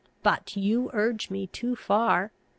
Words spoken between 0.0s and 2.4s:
But you urge me too far.